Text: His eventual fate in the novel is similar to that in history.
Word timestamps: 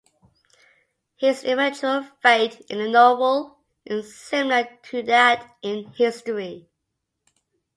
His 1.17 1.43
eventual 1.43 2.01
fate 2.23 2.59
in 2.71 2.79
the 2.79 2.89
novel 2.89 3.59
is 3.85 4.15
similar 4.15 4.67
to 4.89 5.03
that 5.03 5.55
in 5.61 5.91
history. 5.93 6.67